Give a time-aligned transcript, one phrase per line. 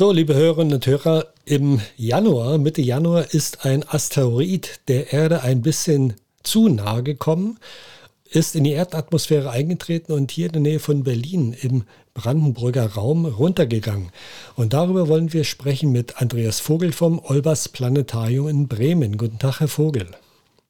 [0.00, 5.60] So, liebe Hörerinnen und Hörer, im Januar, Mitte Januar, ist ein Asteroid der Erde ein
[5.60, 7.58] bisschen zu nahe gekommen,
[8.30, 11.84] ist in die Erdatmosphäre eingetreten und hier in der Nähe von Berlin im
[12.14, 14.10] Brandenburger Raum runtergegangen.
[14.56, 19.18] Und darüber wollen wir sprechen mit Andreas Vogel vom Olbers Planetarium in Bremen.
[19.18, 20.06] Guten Tag, Herr Vogel.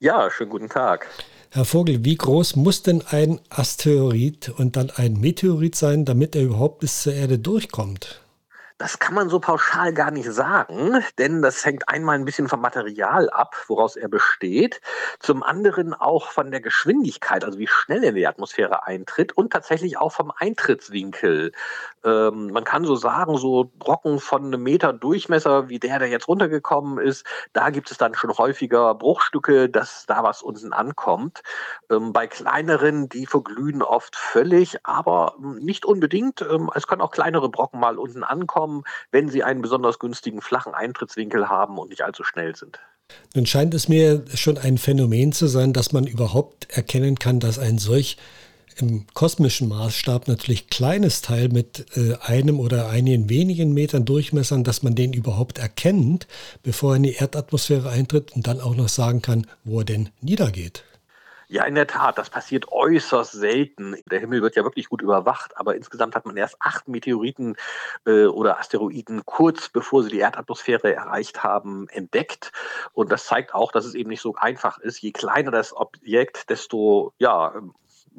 [0.00, 1.06] Ja, schönen guten Tag.
[1.50, 6.42] Herr Vogel, wie groß muss denn ein Asteroid und dann ein Meteorit sein, damit er
[6.42, 8.20] überhaupt bis zur Erde durchkommt?
[8.80, 12.62] Das kann man so pauschal gar nicht sagen, denn das hängt einmal ein bisschen vom
[12.62, 14.80] Material ab, woraus er besteht,
[15.18, 19.52] zum anderen auch von der Geschwindigkeit, also wie schnell er in die Atmosphäre eintritt und
[19.52, 21.52] tatsächlich auch vom Eintrittswinkel.
[22.04, 26.26] Ähm, man kann so sagen, so Brocken von einem Meter Durchmesser, wie der, der jetzt
[26.26, 31.42] runtergekommen ist, da gibt es dann schon häufiger Bruchstücke, dass da was unten ankommt.
[31.90, 36.40] Ähm, bei kleineren, die verglühen oft völlig, aber nicht unbedingt.
[36.40, 40.40] Ähm, es können auch kleinere Brocken mal unten ankommen kommen, wenn sie einen besonders günstigen
[40.40, 42.78] flachen Eintrittswinkel haben und nicht allzu schnell sind.
[43.34, 47.58] Nun scheint es mir schon ein Phänomen zu sein, dass man überhaupt erkennen kann, dass
[47.58, 48.16] ein solch
[48.76, 54.82] im kosmischen Maßstab natürlich kleines Teil mit äh, einem oder einigen wenigen Metern Durchmessern, dass
[54.82, 56.28] man den überhaupt erkennt,
[56.62, 60.10] bevor er in die Erdatmosphäre eintritt und dann auch noch sagen kann, wo er denn
[60.20, 60.84] niedergeht.
[61.52, 63.96] Ja, in der Tat, das passiert äußerst selten.
[64.08, 67.56] Der Himmel wird ja wirklich gut überwacht, aber insgesamt hat man erst acht Meteoriten
[68.06, 72.52] äh, oder Asteroiden kurz bevor sie die Erdatmosphäre erreicht haben, entdeckt.
[72.92, 75.02] Und das zeigt auch, dass es eben nicht so einfach ist.
[75.02, 77.52] Je kleiner das Objekt, desto ja,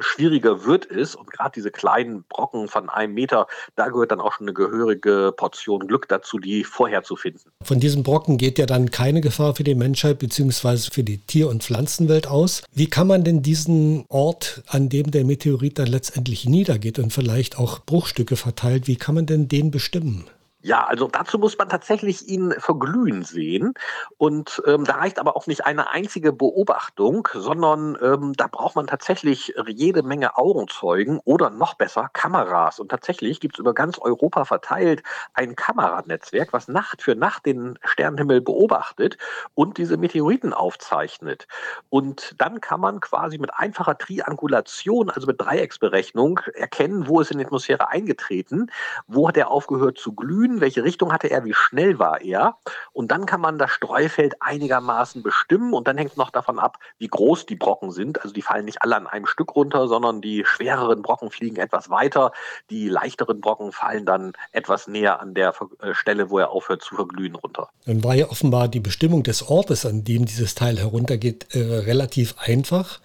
[0.00, 1.14] schwieriger wird es.
[1.14, 5.32] Und gerade diese kleinen Brocken von einem Meter, da gehört dann auch schon eine gehörige
[5.36, 7.50] Portion Glück dazu, die vorher zu finden.
[7.62, 10.90] Von diesen Brocken geht ja dann keine Gefahr für die Menschheit bzw.
[10.92, 12.62] für die Tier- und Pflanzenwelt aus.
[12.72, 17.58] Wie kann man denn diesen Ort, an dem der Meteorit dann letztendlich niedergeht und vielleicht
[17.58, 20.26] auch Bruchstücke verteilt, wie kann man denn den bestimmen?
[20.66, 23.74] Ja, also dazu muss man tatsächlich ihn verglühen sehen.
[24.18, 28.88] Und ähm, da reicht aber auch nicht eine einzige Beobachtung, sondern ähm, da braucht man
[28.88, 32.80] tatsächlich jede Menge Augenzeugen oder noch besser Kameras.
[32.80, 35.04] Und tatsächlich gibt es über ganz Europa verteilt
[35.34, 39.18] ein Kameranetzwerk, was Nacht für Nacht den Sternenhimmel beobachtet
[39.54, 41.46] und diese Meteoriten aufzeichnet.
[41.90, 47.38] Und dann kann man quasi mit einfacher Triangulation, also mit Dreiecksberechnung, erkennen, wo ist in
[47.38, 48.72] die Atmosphäre eingetreten,
[49.06, 52.56] wo hat er aufgehört zu glühen welche Richtung hatte er, wie schnell war er.
[52.92, 57.08] Und dann kann man das Streufeld einigermaßen bestimmen und dann hängt noch davon ab, wie
[57.08, 58.20] groß die Brocken sind.
[58.22, 61.90] Also die fallen nicht alle an einem Stück runter, sondern die schwereren Brocken fliegen etwas
[61.90, 62.32] weiter.
[62.70, 66.94] Die leichteren Brocken fallen dann etwas näher an der äh, Stelle, wo er aufhört zu
[66.94, 67.68] verglühen, runter.
[67.84, 72.34] Dann war ja offenbar die Bestimmung des Ortes, an dem dieses Teil heruntergeht, äh, relativ
[72.38, 73.00] einfach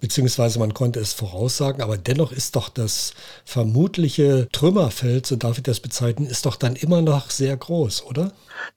[0.00, 5.64] beziehungsweise man konnte es voraussagen, aber dennoch ist doch das vermutliche Trümmerfeld, so darf ich
[5.64, 8.32] das bezeichnen, ist doch dann immer noch sehr groß, oder?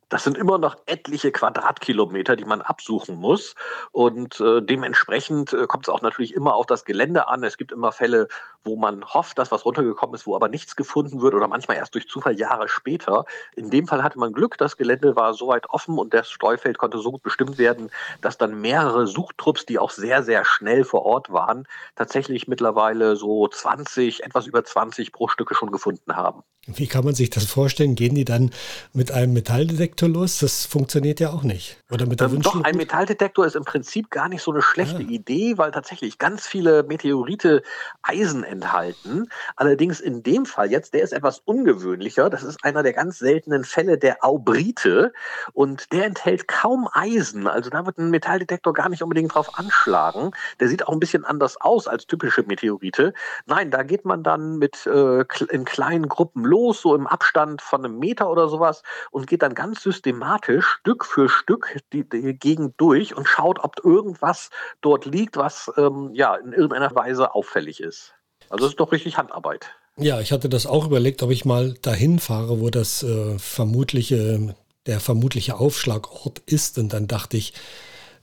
[0.09, 3.55] Das sind immer noch etliche Quadratkilometer, die man absuchen muss.
[3.91, 7.43] Und äh, dementsprechend äh, kommt es auch natürlich immer auf das Gelände an.
[7.43, 8.29] Es gibt immer Fälle,
[8.63, 11.93] wo man hofft, dass was runtergekommen ist, wo aber nichts gefunden wird oder manchmal erst
[11.95, 13.25] durch Zufall Jahre später.
[13.55, 16.77] In dem Fall hatte man Glück, das Gelände war so weit offen und das Streufeld
[16.77, 17.89] konnte so gut bestimmt werden,
[18.21, 23.47] dass dann mehrere Suchtrupps, die auch sehr, sehr schnell vor Ort waren, tatsächlich mittlerweile so
[23.47, 26.43] 20, etwas über 20 Bruchstücke schon gefunden haben.
[26.67, 27.95] Wie kann man sich das vorstellen?
[27.95, 28.51] Gehen die dann
[28.91, 30.39] mit einem Metalldetektor los?
[30.39, 31.81] Das funktioniert ja auch nicht.
[31.89, 35.01] Oder mit der ähm, Doch, ein Metalldetektor ist im Prinzip gar nicht so eine schlechte
[35.01, 35.09] ja.
[35.09, 37.63] Idee, weil tatsächlich ganz viele Meteorite
[38.03, 39.29] Eisen enthalten.
[39.55, 42.29] Allerdings in dem Fall jetzt, der ist etwas ungewöhnlicher.
[42.29, 45.13] Das ist einer der ganz seltenen Fälle der Aubrite
[45.53, 47.47] und der enthält kaum Eisen.
[47.47, 50.31] Also da wird ein Metalldetektor gar nicht unbedingt drauf anschlagen.
[50.59, 53.13] Der sieht auch ein bisschen anders aus als typische Meteorite.
[53.45, 57.83] Nein, da geht man dann mit äh, in kleinen Gruppen los, so im Abstand von
[57.83, 62.73] einem Meter oder sowas und geht dann ganz systematisch Stück für Stück die, die Gegend
[62.77, 64.49] durch und schaut, ob irgendwas
[64.81, 68.13] dort liegt, was ähm, ja in irgendeiner Weise auffällig ist.
[68.49, 69.67] Also es ist doch richtig Handarbeit.
[69.97, 74.55] Ja, ich hatte das auch überlegt, ob ich mal dahin fahre, wo das äh, vermutliche,
[74.85, 76.77] der vermutliche Aufschlagort ist.
[76.77, 77.53] Und dann dachte ich,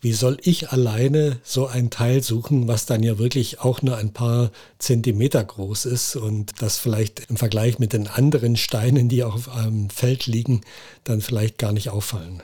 [0.04, 4.12] wie soll ich alleine so ein Teil suchen, was dann ja wirklich auch nur ein
[4.12, 9.48] paar Zentimeter groß ist und das vielleicht im Vergleich mit den anderen Steinen, die auf
[9.48, 10.60] einem Feld liegen,
[11.04, 12.42] dann vielleicht gar nicht auffallen.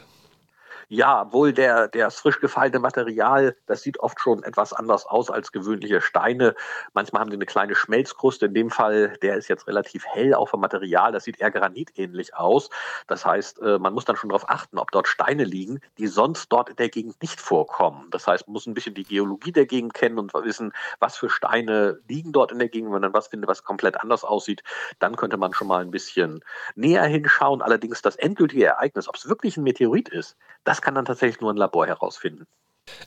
[0.93, 5.53] Ja, wohl der, der frisch gefallene Material, das sieht oft schon etwas anders aus als
[5.53, 6.57] gewöhnliche Steine.
[6.95, 8.47] Manchmal haben die eine kleine Schmelzkruste.
[8.47, 11.13] In dem Fall, der ist jetzt relativ hell auch vom Material.
[11.13, 12.71] Das sieht eher granitähnlich aus.
[13.07, 16.49] Das heißt, äh, man muss dann schon darauf achten, ob dort Steine liegen, die sonst
[16.49, 18.09] dort in der Gegend nicht vorkommen.
[18.11, 21.31] Das heißt, man muss ein bisschen die Geologie der Gegend kennen und wissen, was für
[21.31, 22.89] Steine liegen dort in der Gegend.
[22.89, 24.65] Wenn man dann was findet, was komplett anders aussieht,
[24.99, 26.43] dann könnte man schon mal ein bisschen
[26.75, 27.63] näher hinschauen.
[27.63, 31.53] Allerdings das endgültige Ereignis, ob es wirklich ein Meteorit ist, das kann dann tatsächlich nur
[31.53, 32.47] ein Labor herausfinden.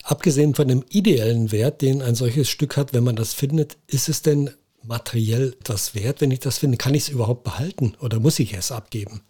[0.04, 4.10] Abgesehen von dem ideellen Wert, den ein solches Stück hat, wenn man das findet, ist
[4.10, 4.52] es denn
[4.84, 6.78] materiell das wert, wenn ich das finde?
[6.78, 9.22] Kann ich es überhaupt behalten oder muss ich es abgeben?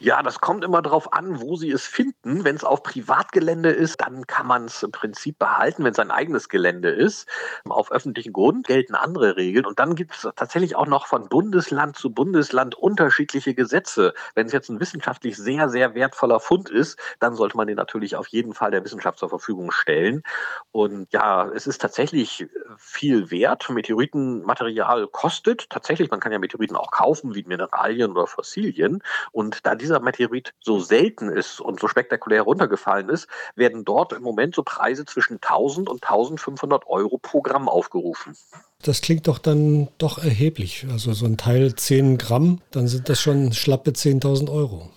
[0.00, 2.44] Ja, das kommt immer darauf an, wo Sie es finden.
[2.44, 6.12] Wenn es auf Privatgelände ist, dann kann man es im Prinzip behalten, wenn es ein
[6.12, 7.28] eigenes Gelände ist.
[7.68, 9.66] Auf öffentlichen Grund gelten andere Regeln.
[9.66, 14.14] Und dann gibt es tatsächlich auch noch von Bundesland zu Bundesland unterschiedliche Gesetze.
[14.36, 18.14] Wenn es jetzt ein wissenschaftlich sehr, sehr wertvoller Fund ist, dann sollte man den natürlich
[18.14, 20.22] auf jeden Fall der Wissenschaft zur Verfügung stellen.
[20.70, 22.46] Und ja, es ist tatsächlich
[22.76, 23.68] viel wert.
[23.68, 29.02] Meteoritenmaterial kostet tatsächlich, man kann ja Meteoriten auch kaufen, wie Mineralien oder Fossilien.
[29.32, 33.26] Und da dieser Meteorit so selten ist und so spektakulär runtergefallen ist,
[33.56, 38.36] werden dort im Moment so Preise zwischen 1000 und 1500 Euro pro Gramm aufgerufen.
[38.82, 40.86] Das klingt doch dann doch erheblich.
[40.90, 44.90] Also so ein Teil 10 Gramm, dann sind das schon schlappe 10.000 Euro.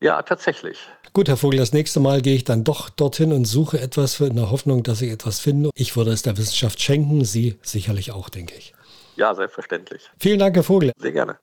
[0.00, 0.78] Ja, tatsächlich.
[1.14, 4.36] Gut, Herr Vogel, das nächste Mal gehe ich dann doch dorthin und suche etwas in
[4.36, 5.70] der Hoffnung, dass ich etwas finde.
[5.74, 8.74] Ich würde es der Wissenschaft schenken, Sie sicherlich auch, denke ich.
[9.16, 10.10] Ja, selbstverständlich.
[10.18, 10.92] Vielen Dank, Herr Vogel.
[10.96, 11.32] Sehr gerne.